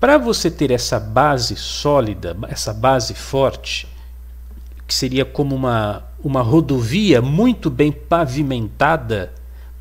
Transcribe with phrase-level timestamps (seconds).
[0.00, 3.88] Para você ter essa base sólida, essa base forte,
[4.86, 9.32] que seria como uma, uma rodovia muito bem pavimentada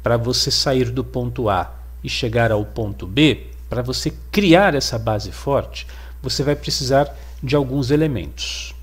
[0.02, 1.72] para você sair do ponto A
[2.04, 5.86] e chegar ao ponto B, para você criar essa base forte,
[6.22, 8.73] você vai precisar de alguns elementos.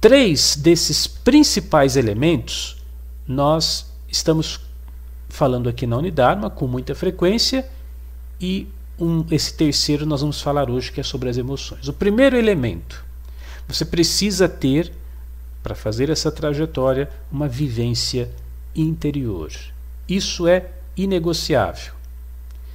[0.00, 2.76] Três desses principais elementos
[3.26, 4.60] nós estamos
[5.28, 7.68] falando aqui na Unidarma com muita frequência
[8.40, 8.68] e
[8.98, 11.88] um, esse terceiro nós vamos falar hoje que é sobre as emoções.
[11.88, 13.04] O primeiro elemento,
[13.66, 14.92] você precisa ter
[15.62, 18.30] para fazer essa trajetória uma vivência
[18.74, 19.50] interior.
[20.08, 21.94] Isso é inegociável.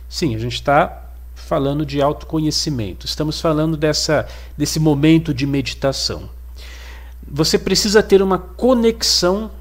[0.09, 1.03] Sim, a gente está
[1.35, 4.27] falando de autoconhecimento, estamos falando dessa,
[4.57, 6.29] desse momento de meditação.
[7.29, 9.51] Você precisa ter uma conexão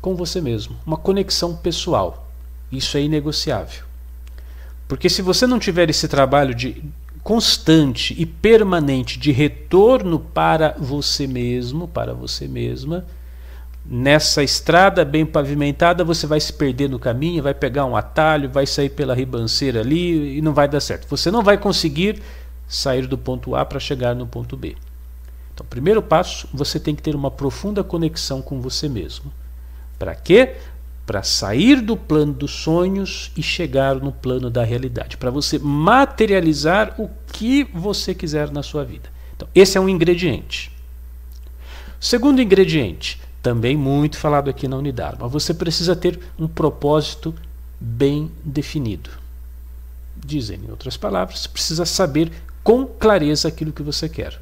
[0.00, 2.30] com você mesmo, uma conexão pessoal.
[2.70, 3.84] Isso é inegociável.
[4.88, 6.82] Porque se você não tiver esse trabalho de
[7.22, 13.04] constante e permanente de retorno para você mesmo, para você mesma,
[13.84, 18.66] nessa estrada bem pavimentada, você vai se perder no caminho, vai pegar um atalho, vai
[18.66, 21.08] sair pela ribanceira ali e não vai dar certo.
[21.08, 22.22] Você não vai conseguir
[22.68, 24.76] sair do ponto A para chegar no ponto B.
[25.52, 29.32] Então, primeiro passo, você tem que ter uma profunda conexão com você mesmo.
[29.98, 30.56] Para quê?
[31.06, 35.16] Para sair do plano dos sonhos e chegar no plano da realidade.
[35.16, 39.08] Para você materializar o que você quiser na sua vida.
[39.36, 40.72] Então, esse é um ingrediente.
[42.00, 47.32] Segundo ingrediente, também muito falado aqui na Unidade, você precisa ter um propósito
[47.78, 49.10] bem definido.
[50.16, 52.32] Dizem, em outras palavras, precisa saber
[52.64, 54.40] com clareza aquilo que você quer.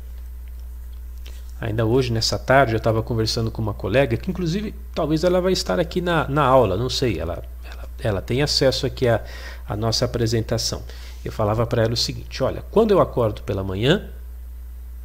[1.65, 5.55] Ainda hoje, nessa tarde, eu estava conversando com uma colega que, inclusive, talvez ela vai
[5.55, 9.25] estar aqui na, na aula, não sei, ela, ela, ela tem acesso aqui à,
[9.67, 10.83] à nossa apresentação.
[11.25, 14.11] Eu falava para ela o seguinte: olha, quando eu acordo pela manhã,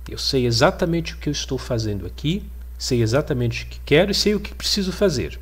[0.10, 2.44] eu sei exatamente o que eu estou fazendo aqui,
[2.78, 5.40] sei exatamente o que quero e sei o que preciso fazer.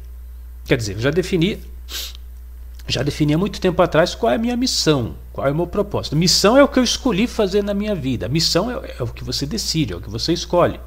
[0.65, 1.59] Quer dizer, eu já defini,
[2.87, 5.65] já defini há muito tempo atrás qual é a minha missão, qual é o meu
[5.65, 6.15] propósito.
[6.15, 8.29] Missão é o que eu escolhi fazer na minha vida.
[8.29, 10.79] Missão é, é o que você decide, é o que você escolhe.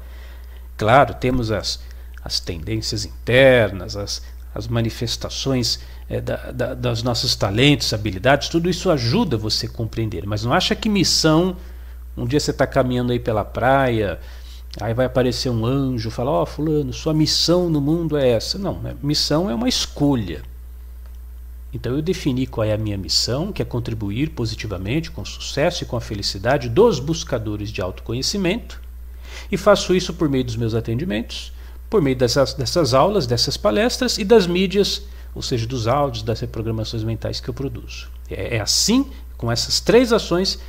[0.77, 1.79] Claro, temos as,
[2.23, 4.21] as tendências internas, as,
[4.53, 10.25] as manifestações é, da, da, dos nossos talentos, habilidades, tudo isso ajuda você a compreender.
[10.25, 11.55] Mas não acha que missão,
[12.17, 14.19] um dia você está caminhando aí pela praia,
[14.79, 18.57] aí vai aparecer um anjo, fala, ó oh, fulano, sua missão no mundo é essa.
[18.57, 18.95] Não, né?
[19.01, 20.41] missão é uma escolha.
[21.73, 25.83] Então eu defini qual é a minha missão, que é contribuir positivamente com o sucesso
[25.83, 28.81] e com a felicidade dos buscadores de autoconhecimento
[29.51, 31.53] e faço isso por meio dos meus atendimentos,
[31.89, 35.03] por meio dessas, dessas aulas, dessas palestras e das mídias,
[35.35, 38.09] ou seja, dos áudios, das reprogramações mentais que eu produzo.
[38.29, 39.05] É, é assim,
[39.37, 40.59] com essas três ações,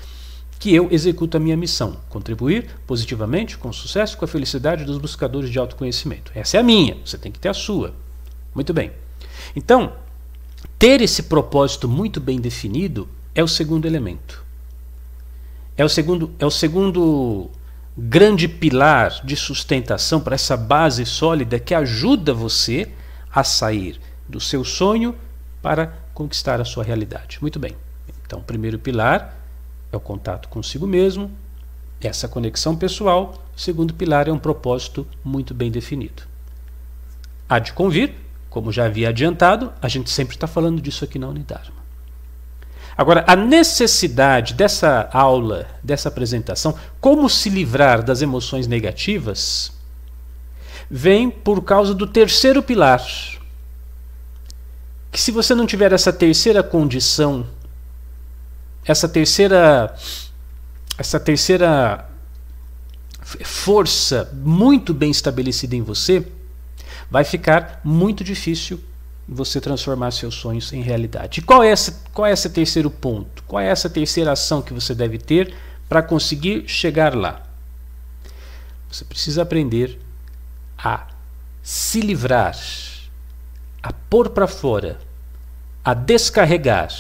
[0.59, 4.85] que eu executo a minha missão: contribuir positivamente com o sucesso e com a felicidade
[4.85, 6.31] dos buscadores de autoconhecimento.
[6.35, 7.93] Essa é a minha, você tem que ter a sua.
[8.55, 8.93] Muito bem.
[9.57, 9.93] Então,
[10.79, 14.45] ter esse propósito muito bem definido é o segundo elemento.
[15.77, 17.51] É o segundo, é o segundo
[17.97, 22.91] grande pilar de sustentação para essa base sólida que ajuda você
[23.31, 25.15] a sair do seu sonho
[25.61, 27.39] para conquistar a sua realidade.
[27.41, 27.77] Muito bem.
[28.25, 29.37] Então, o primeiro pilar
[29.93, 31.31] é o contato consigo mesmo,
[32.01, 33.35] essa conexão pessoal.
[33.55, 36.23] O segundo pilar é um propósito muito bem definido.
[37.49, 38.15] Há de convir,
[38.49, 41.71] como já havia adiantado, a gente sempre está falando disso aqui na Unidade.
[42.97, 49.73] Agora, a necessidade dessa aula, dessa apresentação, como se livrar das emoções negativas,
[50.91, 53.03] vem por causa do terceiro pilar.
[55.11, 57.47] Que se você não tiver essa terceira condição,
[58.85, 59.95] essa terceira
[60.99, 62.09] essa terceira
[63.45, 66.27] força muito bem estabelecida em você,
[67.11, 68.79] vai ficar muito difícil
[69.29, 71.41] você transformar seus sonhos em realidade.
[71.41, 73.43] E qual é, esse, qual é esse terceiro ponto?
[73.45, 75.55] Qual é essa terceira ação que você deve ter
[75.89, 77.43] para conseguir chegar lá?
[78.91, 79.99] Você precisa aprender
[80.77, 81.07] a
[81.63, 82.57] se livrar,
[83.83, 84.99] a pôr para fora,
[85.85, 86.91] a descarregar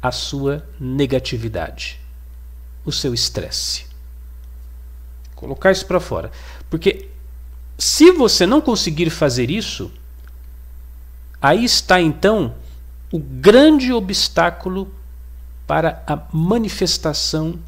[0.00, 2.00] a sua negatividade,
[2.84, 3.86] o seu estresse.
[5.34, 6.30] Colocar isso para fora.
[6.70, 7.08] Porque
[7.76, 9.92] se você não conseguir fazer isso,
[11.42, 12.54] Aí está então
[13.10, 14.94] o grande obstáculo
[15.66, 17.58] para a manifestação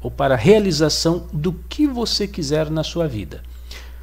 [0.00, 3.42] ou para a realização do que você quiser na sua vida.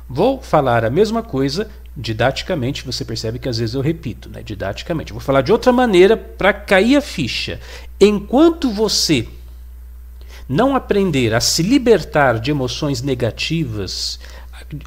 [0.08, 4.42] Vou falar a mesma coisa didaticamente, você percebe que às vezes eu repito, né?
[4.44, 5.12] didaticamente.
[5.12, 7.60] Vou falar de outra maneira para cair a ficha.
[8.00, 9.28] Enquanto você
[10.48, 14.20] não aprender a se libertar de emoções negativas,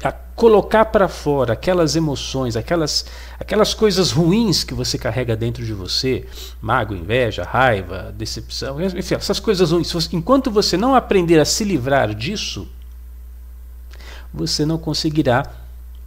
[0.03, 0.11] a, a
[0.41, 3.05] colocar para fora aquelas emoções, aquelas,
[3.39, 6.25] aquelas coisas ruins que você carrega dentro de você,
[6.59, 9.93] mago, inveja, raiva, decepção, enfim, essas coisas ruins.
[10.11, 12.67] Enquanto você não aprender a se livrar disso,
[14.33, 15.45] você não conseguirá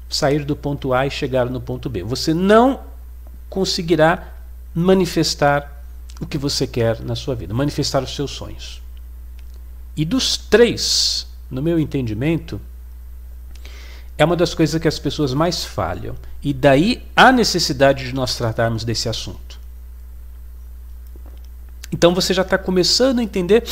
[0.09, 2.03] sair do ponto A e chegar no ponto B.
[2.03, 2.81] Você não
[3.49, 4.35] conseguirá
[4.75, 5.81] manifestar
[6.21, 8.83] o que você quer na sua vida, manifestar os seus sonhos.
[9.97, 12.61] E dos três, no meu entendimento,
[14.17, 16.15] é uma das coisas que as pessoas mais falham.
[16.43, 19.59] E daí a necessidade de nós tratarmos desse assunto.
[21.91, 23.65] Então você já está começando a entender,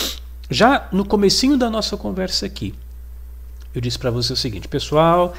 [0.50, 2.75] já no comecinho da nossa conversa aqui.
[3.75, 5.35] Eu disse para você o seguinte, pessoal,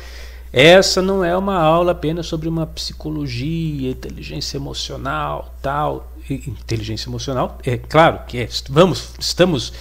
[0.51, 6.11] essa não é uma aula apenas sobre uma psicologia, inteligência emocional, tal.
[6.29, 9.73] Inteligência emocional, é claro que é, vamos, estamos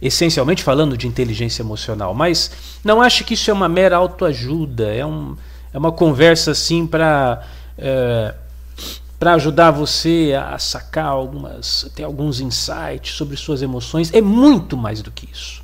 [0.00, 2.50] essencialmente falando de inteligência emocional, mas
[2.84, 5.36] não ache que isso é uma mera autoajuda, é, um,
[5.72, 7.42] é uma conversa assim para
[7.76, 8.34] é,
[9.18, 14.12] para ajudar você a sacar algumas, ter alguns insights sobre suas emoções.
[14.14, 15.62] É muito mais do que isso.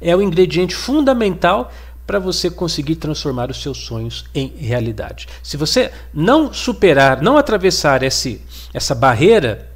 [0.00, 1.72] É o ingrediente fundamental
[2.06, 5.26] para você conseguir transformar os seus sonhos em realidade.
[5.42, 8.42] Se você não superar, não atravessar esse,
[8.74, 9.70] essa barreira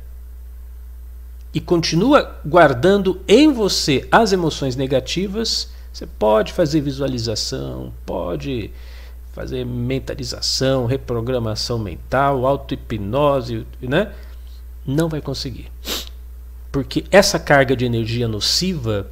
[1.52, 8.70] e continua guardando em você as emoções negativas, você pode fazer visualização, pode
[9.32, 14.12] fazer mentalização, reprogramação mental, auto-hipnose, né?
[14.84, 15.70] Não vai conseguir.
[16.70, 19.10] Porque essa carga de energia nociva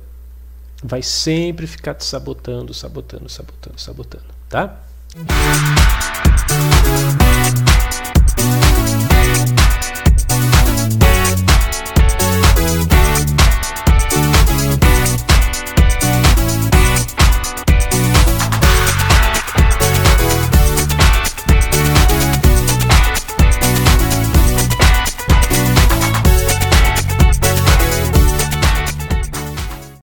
[0.83, 4.81] vai sempre ficar te sabotando, sabotando, sabotando, sabotando, tá?